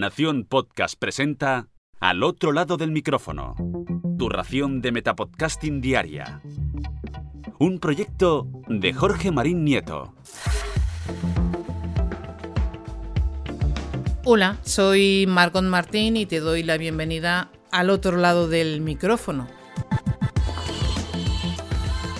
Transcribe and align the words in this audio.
Nación 0.00 0.46
Podcast 0.48 0.98
presenta 0.98 1.68
Al 2.00 2.22
otro 2.22 2.52
lado 2.52 2.78
del 2.78 2.90
micrófono. 2.90 3.54
Tu 4.18 4.30
ración 4.30 4.80
de 4.80 4.92
Metapodcasting 4.92 5.82
Diaria. 5.82 6.40
Un 7.58 7.78
proyecto 7.80 8.48
de 8.66 8.94
Jorge 8.94 9.30
Marín 9.30 9.62
Nieto. 9.62 10.14
Hola, 14.24 14.56
soy 14.62 15.26
Margot 15.28 15.64
Martín 15.64 16.16
y 16.16 16.24
te 16.24 16.40
doy 16.40 16.62
la 16.62 16.78
bienvenida 16.78 17.50
al 17.70 17.90
otro 17.90 18.16
lado 18.16 18.48
del 18.48 18.80
micrófono. 18.80 19.48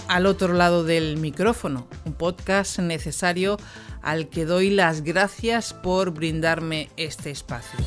Al 0.07 0.27
otro 0.27 0.53
lado 0.53 0.85
del 0.85 1.17
micrófono, 1.17 1.89
un 2.05 2.12
podcast 2.12 2.79
necesario 2.81 3.57
al 4.03 4.29
que 4.29 4.45
doy 4.45 4.71
las 4.71 5.03
gracias 5.03 5.75
por 5.75 6.12
brindarme 6.12 6.89
este 6.96 7.30
espacio. 7.30 7.79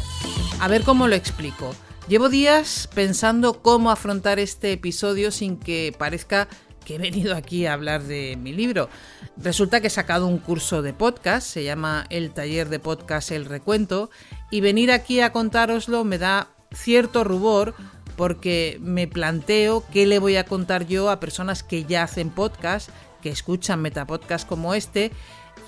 A 0.60 0.68
ver 0.68 0.84
cómo 0.84 1.08
lo 1.08 1.16
explico. 1.16 1.74
Llevo 2.08 2.30
días 2.30 2.90
pensando 2.94 3.62
cómo 3.62 3.90
afrontar 3.90 4.40
este 4.40 4.74
episodio 4.74 5.32
sin 5.32 5.58
que 5.58 5.96
parezca 5.98 6.48
que 6.84 6.96
he 6.96 7.00
venido 7.00 7.36
aquí 7.36 7.66
a 7.66 7.74
hablar 7.74 8.04
de 8.04 8.38
mi 8.38 8.54
libro. 8.54 8.90
Resulta 9.38 9.82
que 9.82 9.88
he 9.88 9.90
sacado 9.90 10.28
un 10.28 10.38
curso 10.38 10.82
de 10.82 10.94
podcast, 10.94 11.48
se 11.48 11.64
llama 11.64 12.06
El 12.10 12.32
taller 12.32 12.70
de 12.70 12.80
podcast 12.80 13.32
El 13.32 13.46
Recuento, 13.46 14.10
y 14.52 14.62
venir 14.62 14.92
aquí 14.92 15.22
a 15.22 15.32
contároslo 15.32 16.04
me 16.04 16.18
da 16.18 16.50
cierto 16.74 17.24
rubor 17.24 17.74
porque 18.16 18.78
me 18.82 19.08
planteo 19.08 19.84
qué 19.92 20.06
le 20.06 20.20
voy 20.20 20.36
a 20.36 20.46
contar 20.46 20.86
yo 20.86 21.10
a 21.10 21.20
personas 21.20 21.64
que 21.64 21.86
ya 21.86 22.04
hacen 22.04 22.30
podcast, 22.30 22.90
que 23.22 23.30
escuchan 23.30 23.82
metapodcast 23.82 24.48
como 24.48 24.74
este 24.74 25.12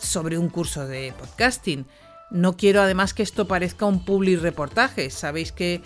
sobre 0.05 0.37
un 0.37 0.49
curso 0.49 0.87
de 0.87 1.13
podcasting. 1.17 1.85
No 2.31 2.57
quiero 2.57 2.81
además 2.81 3.13
que 3.13 3.23
esto 3.23 3.47
parezca 3.47 3.85
un 3.85 4.03
public 4.03 4.41
reportaje. 4.41 5.09
Sabéis 5.09 5.51
que 5.51 5.81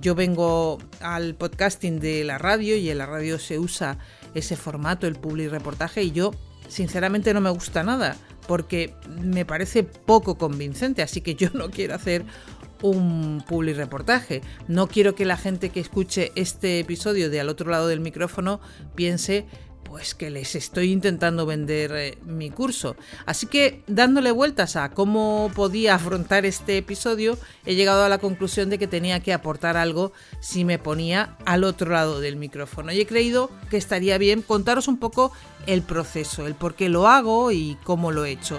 yo 0.00 0.14
vengo 0.14 0.78
al 1.00 1.34
podcasting 1.34 2.00
de 2.00 2.24
la 2.24 2.38
radio 2.38 2.76
y 2.76 2.90
en 2.90 2.98
la 2.98 3.06
radio 3.06 3.38
se 3.38 3.58
usa 3.58 3.98
ese 4.34 4.56
formato, 4.56 5.06
el 5.06 5.14
public 5.14 5.50
reportaje, 5.50 6.02
y 6.02 6.10
yo 6.10 6.32
sinceramente 6.68 7.32
no 7.34 7.40
me 7.40 7.50
gusta 7.50 7.82
nada 7.82 8.16
porque 8.46 8.94
me 9.20 9.44
parece 9.44 9.84
poco 9.84 10.36
convincente, 10.36 11.02
así 11.02 11.20
que 11.20 11.34
yo 11.34 11.48
no 11.54 11.70
quiero 11.70 11.94
hacer 11.94 12.24
un 12.82 13.42
public 13.48 13.76
reportaje. 13.76 14.42
No 14.68 14.88
quiero 14.88 15.14
que 15.14 15.24
la 15.24 15.36
gente 15.36 15.70
que 15.70 15.80
escuche 15.80 16.32
este 16.34 16.80
episodio 16.80 17.30
de 17.30 17.40
al 17.40 17.48
otro 17.48 17.70
lado 17.70 17.88
del 17.88 18.00
micrófono 18.00 18.60
piense 18.94 19.46
pues 19.94 20.16
que 20.16 20.28
les 20.28 20.56
estoy 20.56 20.90
intentando 20.90 21.46
vender 21.46 21.92
eh, 21.94 22.18
mi 22.24 22.50
curso. 22.50 22.96
Así 23.26 23.46
que 23.46 23.84
dándole 23.86 24.32
vueltas 24.32 24.74
a 24.74 24.90
cómo 24.90 25.52
podía 25.54 25.94
afrontar 25.94 26.44
este 26.44 26.78
episodio, 26.78 27.38
he 27.64 27.76
llegado 27.76 28.02
a 28.02 28.08
la 28.08 28.18
conclusión 28.18 28.70
de 28.70 28.78
que 28.80 28.88
tenía 28.88 29.20
que 29.20 29.32
aportar 29.32 29.76
algo 29.76 30.12
si 30.40 30.64
me 30.64 30.80
ponía 30.80 31.36
al 31.46 31.62
otro 31.62 31.92
lado 31.92 32.18
del 32.18 32.34
micrófono. 32.34 32.90
Y 32.90 33.02
he 33.02 33.06
creído 33.06 33.52
que 33.70 33.76
estaría 33.76 34.18
bien 34.18 34.42
contaros 34.42 34.88
un 34.88 34.98
poco 34.98 35.30
el 35.68 35.82
proceso, 35.82 36.44
el 36.48 36.56
por 36.56 36.74
qué 36.74 36.88
lo 36.88 37.06
hago 37.06 37.52
y 37.52 37.78
cómo 37.84 38.10
lo 38.10 38.24
he 38.24 38.32
hecho. 38.32 38.58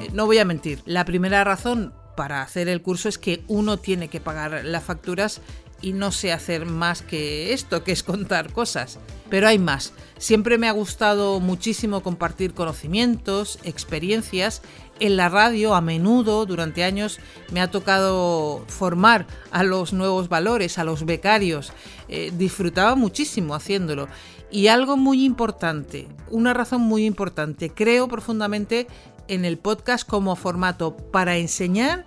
Eh, 0.00 0.08
no 0.12 0.26
voy 0.26 0.38
a 0.38 0.44
mentir, 0.44 0.82
la 0.84 1.04
primera 1.04 1.44
razón 1.44 1.94
para 2.16 2.42
hacer 2.42 2.68
el 2.68 2.82
curso 2.82 3.08
es 3.08 3.18
que 3.18 3.44
uno 3.46 3.76
tiene 3.76 4.08
que 4.08 4.20
pagar 4.20 4.64
las 4.64 4.82
facturas 4.82 5.40
y 5.82 5.92
no 5.92 6.12
sé 6.12 6.32
hacer 6.32 6.66
más 6.66 7.02
que 7.02 7.52
esto, 7.52 7.84
que 7.84 7.92
es 7.92 8.02
contar 8.02 8.52
cosas. 8.52 8.98
Pero 9.28 9.48
hay 9.48 9.58
más. 9.58 9.92
Siempre 10.18 10.58
me 10.58 10.68
ha 10.68 10.72
gustado 10.72 11.40
muchísimo 11.40 12.02
compartir 12.02 12.52
conocimientos, 12.52 13.58
experiencias. 13.62 14.62
En 14.98 15.16
la 15.16 15.28
radio, 15.28 15.74
a 15.74 15.80
menudo, 15.80 16.44
durante 16.44 16.84
años, 16.84 17.20
me 17.52 17.60
ha 17.60 17.70
tocado 17.70 18.64
formar 18.66 19.26
a 19.50 19.62
los 19.62 19.92
nuevos 19.92 20.28
valores, 20.28 20.78
a 20.78 20.84
los 20.84 21.06
becarios. 21.06 21.72
Eh, 22.08 22.32
disfrutaba 22.36 22.96
muchísimo 22.96 23.54
haciéndolo. 23.54 24.08
Y 24.50 24.66
algo 24.66 24.96
muy 24.96 25.24
importante, 25.24 26.08
una 26.28 26.52
razón 26.52 26.80
muy 26.80 27.06
importante, 27.06 27.70
creo 27.70 28.08
profundamente 28.08 28.88
en 29.28 29.44
el 29.44 29.58
podcast 29.58 30.06
como 30.06 30.34
formato 30.34 30.96
para 30.96 31.36
enseñar 31.36 32.04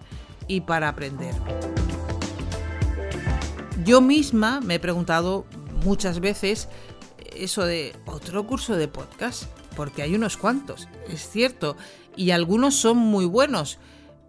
y 0.48 0.62
para 0.62 0.90
aprender. 0.90 1.34
Yo 3.84 4.00
misma 4.00 4.62
me 4.62 4.76
he 4.76 4.80
preguntado 4.80 5.46
muchas 5.84 6.22
veces 6.22 6.70
eso 7.36 7.66
de 7.66 7.94
otro 8.06 8.48
curso 8.48 8.78
de 8.78 8.88
podcast, 8.88 9.44
porque 9.76 10.02
hay 10.04 10.16
unos 10.16 10.38
cuantos, 10.38 10.88
es 11.10 11.30
cierto, 11.30 11.76
y 12.16 12.32
algunos 12.32 12.76
son 12.76 12.98
muy 12.98 13.26
buenos, 13.26 13.80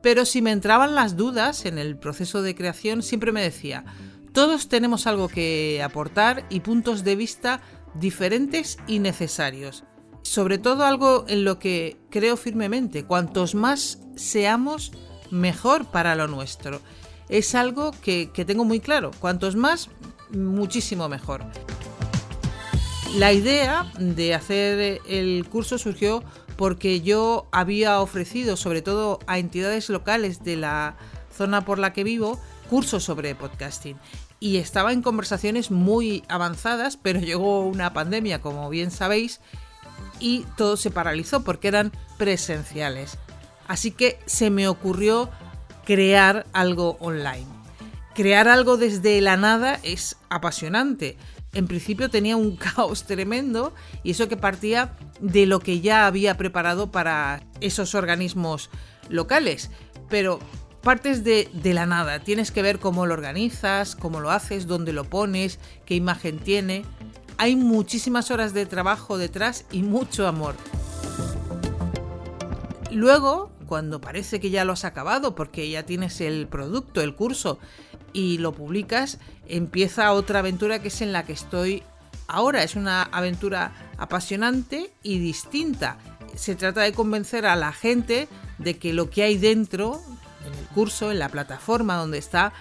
pero 0.03 0.25
si 0.25 0.43
me 0.43 0.51
entraban 0.51 0.97
las 0.97 1.17
dudas 1.17 1.67
en 1.67 1.79
el 1.79 1.97
proceso 1.97 2.43
de 2.43 2.57
creación, 2.57 3.03
siempre 3.03 3.31
me 3.31 3.43
decía, 3.43 3.85
todos 4.33 4.69
tenemos 4.69 5.07
algo 5.07 5.29
que 5.29 5.81
aportar 5.85 6.45
y 6.51 6.61
puntos 6.61 7.05
de 7.05 7.15
vista 7.15 7.61
diferentes 7.95 8.79
y 8.89 8.99
necesarios. 8.99 9.85
Sobre 10.23 10.59
todo 10.59 10.85
algo 10.85 11.27
en 11.29 11.45
lo 11.45 11.61
que 11.61 11.99
creo 12.11 12.37
firmemente, 12.37 13.05
cuantos 13.05 13.55
más 13.55 14.01
seamos, 14.17 14.91
mejor 15.31 15.87
para 15.87 16.17
lo 16.17 16.27
nuestro 16.27 16.81
es 17.29 17.55
algo 17.55 17.93
que, 18.03 18.27
tengo 18.47 18.65
muy 18.65 18.81
claro. 18.81 19.11
Cuantos 19.19 19.57
más, 19.57 19.89
muchísimo 20.31 21.09
mejor. 21.09 21.45
La 23.17 23.33
idea 23.33 23.93
de 23.99 24.35
hacer 24.35 25.01
el 25.07 25.47
curso 25.49 25.79
surgió 25.79 26.25
porque 26.57 27.01
yo 27.01 27.47
había 27.53 28.01
ofrecido, 28.01 28.57
sobre 28.57 28.83
todo 28.83 29.19
a 29.27 29.39
entidades 29.39 29.89
locales 29.89 30.43
de 30.45 30.57
la 30.57 30.97
zona 31.37 31.65
por 31.65 31.79
la 31.79 31.93
que 31.93 32.05
vivo, 32.05 32.41
cursos 32.69 33.05
sobre 33.05 33.35
podcasting. 33.35 33.97
Y 34.41 34.59
estaba 34.59 34.93
en 34.93 35.03
conversaciones 35.03 35.71
muy 35.71 36.25
avanzadas, 36.29 36.97
pero 36.97 37.21
llegó 37.21 37.67
una 37.67 37.93
pandemia, 37.93 38.41
como 38.41 38.69
bien 38.69 38.91
sabéis, 38.91 39.41
y 40.21 40.45
todo 40.57 40.77
se 40.77 40.91
paralizó 40.91 41.43
porque 41.43 41.69
eran 41.69 41.93
presenciales. 42.19 43.19
Así 43.67 43.91
que 43.91 44.19
se 44.27 44.51
me 44.51 44.69
ocurrió 44.69 45.31
crear 45.85 46.47
algo 46.53 46.97
online. 47.01 47.47
Crear 48.15 48.49
algo 48.49 48.77
desde 48.77 49.21
la 49.21 49.37
nada 49.37 49.81
es 49.83 50.17
apasionante. 50.29 51.17
En 51.53 51.67
principio 51.67 52.11
tenía 52.11 52.37
un 52.37 52.57
caos 52.57 53.05
tremendo 53.05 53.75
y 54.03 54.13
eso 54.13 54.29
que 54.29 54.37
partía 54.37 54.97
de 55.21 55.47
lo 55.47 55.61
que 55.61 55.81
ya 55.81 56.07
había 56.07 56.37
preparado 56.37 56.91
para 56.91 57.43
esos 57.61 57.95
organismos 57.95 58.71
locales. 59.09 59.71
Pero 60.09 60.39
partes 60.83 61.25
de, 61.25 61.49
de, 61.53 61.75
la 61.75 61.87
nada. 61.87 62.21
Tienes 62.21 62.51
que 62.51 62.63
ver 62.63 62.79
cómo 62.79 63.07
lo 63.07 63.15
organizas, 63.15 63.97
cómo 63.97 64.21
lo 64.21 64.31
haces, 64.31 64.67
dónde 64.67 64.93
lo 64.93 65.05
pones, 65.05 65.59
qué 65.87 65.95
imagen 65.95 66.39
tiene. 66.39 66.85
Hay 67.37 67.57
muchísimas 67.57 68.31
horas 68.31 68.55
de 68.55 68.67
trabajo 68.67 69.19
detrás 69.19 69.65
y 69.73 69.83
mucho 69.83 70.29
amor. 70.29 70.55
Luego 72.93 73.51
cuando 73.75 74.01
parece 74.01 74.39
que 74.39 74.51
ya 74.51 74.65
lo 74.65 74.75
has 74.75 74.85
acabado 74.85 75.35
porque 75.35 75.69
ya 75.69 75.83
tienes 75.83 76.21
el 76.21 76.47
producto, 76.47 77.01
el 77.01 77.17
curso 77.17 77.59
y 78.13 78.39
lo 78.39 78.53
publicas, 78.53 79.19
empieza 79.49 80.13
otra 80.13 80.39
aventura 80.39 80.81
que 80.81 80.87
es 80.87 81.01
en 81.01 81.13
la 81.13 81.25
que 81.27 81.33
estoy 81.33 81.83
ahora. 82.29 82.63
Es 82.63 82.77
una 82.77 83.03
aventura 83.03 83.73
apasionante 83.99 84.93
y 85.03 85.19
distinta. 85.19 85.99
Se 86.37 86.55
trata 86.55 86.83
de 86.83 86.93
convencer 86.93 87.47
a 87.47 87.57
la 87.57 87.73
gente 87.73 88.29
de 88.59 88.79
que 88.79 88.93
lo 88.93 89.11
que 89.11 89.25
hay 89.25 89.39
dentro, 89.39 90.01
en 90.47 90.57
el 90.57 90.67
curso, 90.67 91.11
en 91.11 91.19
la 91.19 91.29
plataforma 91.29 91.97
donde 91.97 92.19
está, 92.19 92.53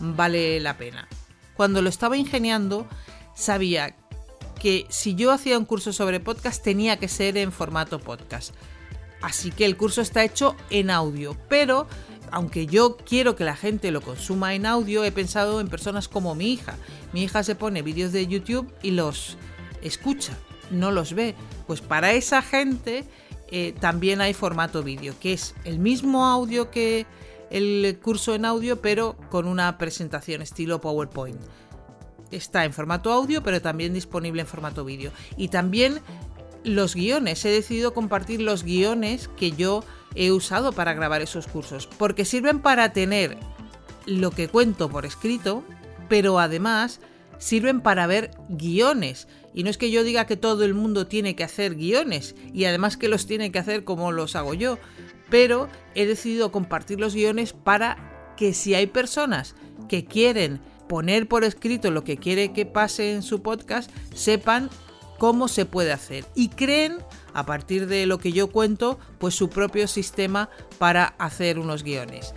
vale 0.00 0.58
la 0.58 0.78
pena. 0.78 1.06
Cuando 1.54 1.82
lo 1.82 1.90
estaba 1.90 2.16
ingeniando, 2.16 2.86
sabía 3.34 3.94
que 4.58 4.86
si 4.88 5.16
yo 5.16 5.32
hacía 5.32 5.58
un 5.58 5.66
curso 5.66 5.92
sobre 5.92 6.18
podcast 6.18 6.64
tenía 6.64 6.96
que 6.96 7.08
ser 7.08 7.36
en 7.36 7.52
formato 7.52 8.00
podcast. 8.00 8.54
Así 9.22 9.50
que 9.52 9.64
el 9.64 9.76
curso 9.76 10.00
está 10.00 10.24
hecho 10.24 10.56
en 10.70 10.90
audio, 10.90 11.36
pero 11.48 11.86
aunque 12.32 12.66
yo 12.66 12.96
quiero 12.96 13.36
que 13.36 13.44
la 13.44 13.54
gente 13.54 13.90
lo 13.90 14.00
consuma 14.00 14.54
en 14.54 14.66
audio, 14.66 15.04
he 15.04 15.12
pensado 15.12 15.60
en 15.60 15.68
personas 15.68 16.08
como 16.08 16.34
mi 16.34 16.52
hija. 16.52 16.76
Mi 17.12 17.22
hija 17.22 17.42
se 17.44 17.54
pone 17.54 17.82
vídeos 17.82 18.12
de 18.12 18.26
YouTube 18.26 18.72
y 18.82 18.92
los 18.92 19.36
escucha, 19.82 20.36
no 20.70 20.90
los 20.90 21.14
ve. 21.14 21.34
Pues 21.66 21.82
para 21.82 22.12
esa 22.12 22.40
gente 22.42 23.04
eh, 23.48 23.74
también 23.78 24.22
hay 24.22 24.32
formato 24.32 24.82
vídeo, 24.82 25.14
que 25.20 25.34
es 25.34 25.54
el 25.64 25.78
mismo 25.78 26.24
audio 26.24 26.70
que 26.70 27.06
el 27.50 27.98
curso 28.02 28.34
en 28.34 28.46
audio, 28.46 28.80
pero 28.80 29.14
con 29.28 29.46
una 29.46 29.76
presentación 29.76 30.40
estilo 30.40 30.80
PowerPoint. 30.80 31.38
Está 32.30 32.64
en 32.64 32.72
formato 32.72 33.12
audio, 33.12 33.42
pero 33.42 33.60
también 33.60 33.92
disponible 33.92 34.40
en 34.40 34.46
formato 34.46 34.86
vídeo. 34.86 35.12
Y 35.36 35.48
también 35.48 36.00
los 36.64 36.94
guiones. 36.94 37.44
He 37.44 37.50
decidido 37.50 37.94
compartir 37.94 38.40
los 38.40 38.64
guiones 38.64 39.28
que 39.36 39.52
yo 39.52 39.84
he 40.14 40.30
usado 40.30 40.72
para 40.72 40.94
grabar 40.94 41.22
esos 41.22 41.46
cursos, 41.46 41.88
porque 41.98 42.24
sirven 42.24 42.60
para 42.60 42.92
tener 42.92 43.38
lo 44.06 44.30
que 44.30 44.48
cuento 44.48 44.88
por 44.88 45.06
escrito, 45.06 45.64
pero 46.08 46.38
además 46.38 47.00
sirven 47.38 47.80
para 47.80 48.06
ver 48.06 48.30
guiones. 48.48 49.28
Y 49.54 49.64
no 49.64 49.70
es 49.70 49.78
que 49.78 49.90
yo 49.90 50.04
diga 50.04 50.26
que 50.26 50.36
todo 50.36 50.64
el 50.64 50.74
mundo 50.74 51.06
tiene 51.06 51.34
que 51.34 51.44
hacer 51.44 51.74
guiones, 51.74 52.34
y 52.52 52.64
además 52.64 52.96
que 52.96 53.08
los 53.08 53.26
tiene 53.26 53.50
que 53.52 53.58
hacer 53.58 53.84
como 53.84 54.12
los 54.12 54.36
hago 54.36 54.54
yo. 54.54 54.78
pero 55.30 55.68
he 55.94 56.04
decidido 56.04 56.52
compartir 56.52 57.00
los 57.00 57.14
guiones 57.14 57.54
para 57.54 58.34
que 58.36 58.52
si 58.52 58.74
hay 58.74 58.86
personas 58.86 59.54
que 59.88 60.04
quieren 60.04 60.60
poner 60.90 61.26
por 61.26 61.42
escrito 61.42 61.90
lo 61.90 62.04
que 62.04 62.18
quiere 62.18 62.52
que 62.52 62.66
pase 62.66 63.14
en 63.14 63.22
su 63.22 63.40
podcast, 63.40 63.90
sepan 64.14 64.68
cómo 65.22 65.46
se 65.46 65.66
puede 65.66 65.92
hacer 65.92 66.24
y 66.34 66.48
creen 66.48 66.98
a 67.32 67.46
partir 67.46 67.86
de 67.86 68.06
lo 68.06 68.18
que 68.18 68.32
yo 68.32 68.50
cuento, 68.50 68.98
pues 69.18 69.36
su 69.36 69.48
propio 69.48 69.86
sistema 69.86 70.50
para 70.78 71.14
hacer 71.16 71.60
unos 71.60 71.84
guiones. 71.84 72.34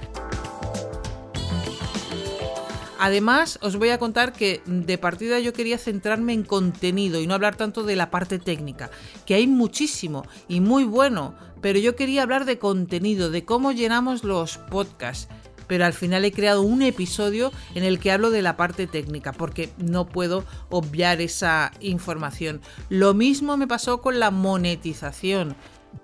Además, 2.99 3.57
os 3.63 3.77
voy 3.77 3.89
a 3.89 3.97
contar 3.97 4.33
que 4.33 4.61
de 4.67 4.99
partida 4.99 5.39
yo 5.39 5.51
quería 5.51 5.79
centrarme 5.79 6.33
en 6.33 6.43
contenido 6.43 7.19
y 7.19 7.25
no 7.25 7.33
hablar 7.33 7.55
tanto 7.55 7.81
de 7.81 7.95
la 7.95 8.11
parte 8.11 8.37
técnica, 8.37 8.91
que 9.25 9.33
hay 9.33 9.47
muchísimo 9.47 10.23
y 10.47 10.59
muy 10.59 10.83
bueno, 10.83 11.33
pero 11.61 11.79
yo 11.79 11.95
quería 11.95 12.21
hablar 12.21 12.45
de 12.45 12.59
contenido, 12.59 13.31
de 13.31 13.45
cómo 13.45 13.71
llenamos 13.71 14.23
los 14.23 14.59
podcasts. 14.59 15.27
Pero 15.67 15.85
al 15.85 15.93
final 15.93 16.25
he 16.25 16.31
creado 16.31 16.61
un 16.61 16.81
episodio 16.81 17.51
en 17.73 17.83
el 17.83 17.99
que 17.99 18.11
hablo 18.11 18.29
de 18.29 18.41
la 18.41 18.57
parte 18.57 18.87
técnica, 18.87 19.31
porque 19.31 19.69
no 19.77 20.05
puedo 20.07 20.45
obviar 20.69 21.21
esa 21.21 21.71
información. 21.79 22.61
Lo 22.89 23.13
mismo 23.13 23.57
me 23.57 23.67
pasó 23.67 24.01
con 24.01 24.19
la 24.19 24.31
monetización. 24.31 25.55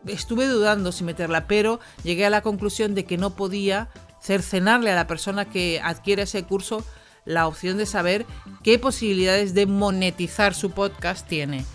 Estuve 0.07 0.47
dudando 0.47 0.91
si 0.91 1.03
meterla, 1.03 1.47
pero 1.47 1.79
llegué 2.03 2.25
a 2.25 2.29
la 2.29 2.41
conclusión 2.41 2.95
de 2.95 3.05
que 3.05 3.17
no 3.17 3.35
podía 3.35 3.89
cercenarle 4.21 4.91
a 4.91 4.95
la 4.95 5.07
persona 5.07 5.49
que 5.49 5.81
adquiere 5.83 6.23
ese 6.23 6.43
curso 6.43 6.85
la 7.25 7.47
opción 7.47 7.77
de 7.77 7.85
saber 7.85 8.25
qué 8.63 8.79
posibilidades 8.79 9.53
de 9.53 9.65
monetizar 9.65 10.53
su 10.53 10.71
podcast 10.71 11.27
tiene. 11.27 11.65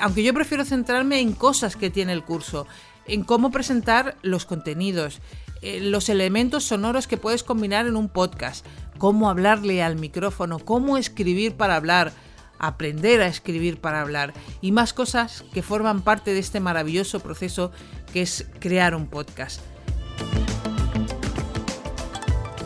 Aunque 0.00 0.22
yo 0.22 0.32
prefiero 0.32 0.64
centrarme 0.64 1.20
en 1.20 1.32
cosas 1.32 1.76
que 1.76 1.90
tiene 1.90 2.12
el 2.12 2.24
curso, 2.24 2.66
en 3.06 3.22
cómo 3.22 3.50
presentar 3.50 4.16
los 4.22 4.46
contenidos, 4.46 5.20
eh, 5.60 5.80
los 5.80 6.08
elementos 6.08 6.64
sonoros 6.64 7.06
que 7.06 7.18
puedes 7.18 7.42
combinar 7.42 7.86
en 7.86 7.96
un 7.96 8.08
podcast, 8.08 8.64
cómo 8.96 9.28
hablarle 9.28 9.82
al 9.82 9.96
micrófono, 9.96 10.58
cómo 10.58 10.96
escribir 10.96 11.54
para 11.56 11.76
hablar, 11.76 12.12
aprender 12.58 13.20
a 13.20 13.26
escribir 13.26 13.78
para 13.78 14.00
hablar 14.00 14.32
y 14.62 14.72
más 14.72 14.94
cosas 14.94 15.44
que 15.52 15.62
forman 15.62 16.00
parte 16.00 16.32
de 16.32 16.40
este 16.40 16.60
maravilloso 16.60 17.20
proceso 17.20 17.70
que 18.12 18.22
es 18.22 18.46
crear 18.58 18.94
un 18.94 19.06
podcast. 19.06 19.60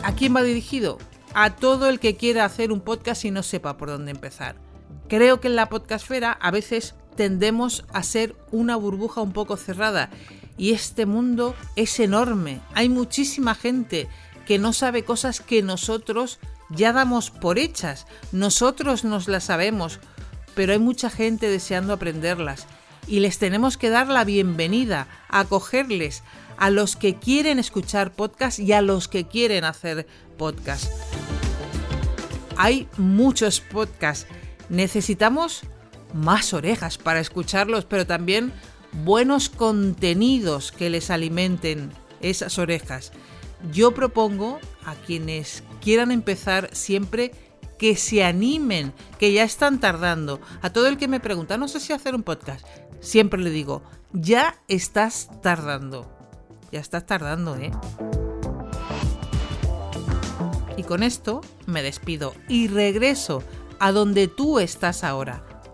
¿A 0.03 0.13
quién 0.15 0.35
va 0.35 0.43
dirigido? 0.43 0.99
A 1.33 1.55
todo 1.55 1.89
el 1.89 1.99
que 1.99 2.15
quiera 2.15 2.45
hacer 2.45 2.71
un 2.71 2.79
podcast 2.79 3.25
y 3.25 3.31
no 3.31 3.43
sepa 3.43 3.75
por 3.75 3.89
dónde 3.89 4.11
empezar. 4.11 4.55
Creo 5.09 5.41
que 5.41 5.49
en 5.49 5.55
la 5.55 5.67
podcastfera 5.67 6.31
a 6.31 6.51
veces 6.51 6.95
tendemos 7.15 7.85
a 7.93 8.03
ser 8.03 8.35
una 8.51 8.75
burbuja 8.75 9.21
un 9.21 9.33
poco 9.33 9.57
cerrada 9.57 10.09
y 10.57 10.71
este 10.71 11.05
mundo 11.05 11.55
es 11.75 11.99
enorme. 11.99 12.61
Hay 12.73 12.89
muchísima 12.89 13.55
gente 13.55 14.07
que 14.45 14.59
no 14.59 14.73
sabe 14.73 15.03
cosas 15.03 15.39
que 15.39 15.61
nosotros 15.61 16.39
ya 16.69 16.93
damos 16.93 17.31
por 17.31 17.59
hechas. 17.59 18.05
Nosotros 18.31 19.03
nos 19.03 19.27
las 19.27 19.45
sabemos, 19.45 19.99
pero 20.55 20.73
hay 20.73 20.79
mucha 20.79 21.09
gente 21.09 21.49
deseando 21.49 21.93
aprenderlas 21.93 22.67
y 23.07 23.19
les 23.19 23.37
tenemos 23.37 23.77
que 23.77 23.89
dar 23.89 24.07
la 24.07 24.23
bienvenida, 24.23 25.07
acogerles, 25.29 26.23
a 26.57 26.69
los 26.69 26.95
que 26.95 27.15
quieren 27.15 27.59
escuchar 27.59 28.13
podcast 28.13 28.59
y 28.59 28.71
a 28.71 28.81
los 28.81 29.07
que 29.07 29.27
quieren 29.27 29.65
hacer 29.65 30.07
podcast. 30.37 30.89
Hay 32.57 32.87
muchos 32.97 33.59
podcasts. 33.59 34.27
Necesitamos 34.69 35.63
más 36.15 36.53
orejas 36.53 36.97
para 36.97 37.19
escucharlos, 37.19 37.85
pero 37.85 38.07
también 38.07 38.53
buenos 39.03 39.49
contenidos 39.49 40.71
que 40.71 40.89
les 40.89 41.11
alimenten 41.11 41.91
esas 42.21 42.57
orejas. 42.57 43.11
Yo 43.71 43.93
propongo 43.93 44.59
a 44.85 44.95
quienes 44.95 45.63
quieran 45.81 46.11
empezar 46.11 46.69
siempre 46.73 47.31
que 47.77 47.95
se 47.95 48.23
animen, 48.23 48.93
que 49.19 49.33
ya 49.33 49.43
están 49.43 49.79
tardando. 49.79 50.39
A 50.61 50.71
todo 50.71 50.87
el 50.87 50.97
que 50.97 51.07
me 51.07 51.19
pregunta, 51.19 51.57
no 51.57 51.67
sé 51.67 51.79
si 51.79 51.93
hacer 51.93 52.15
un 52.15 52.23
podcast, 52.23 52.65
siempre 53.01 53.41
le 53.41 53.49
digo, 53.49 53.83
ya 54.13 54.55
estás 54.67 55.29
tardando. 55.41 56.09
Ya 56.71 56.79
estás 56.79 57.05
tardando, 57.05 57.55
¿eh? 57.57 57.71
Y 60.77 60.83
con 60.83 61.03
esto 61.03 61.41
me 61.65 61.81
despido 61.81 62.33
y 62.47 62.67
regreso 62.67 63.43
a 63.79 63.91
donde 63.91 64.27
tú 64.27 64.59
estás 64.59 65.03
ahora, 65.03 65.54